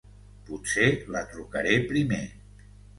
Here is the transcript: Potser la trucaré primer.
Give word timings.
Potser 0.47 0.87
la 1.17 1.23
trucaré 1.37 1.79
primer. 1.95 2.25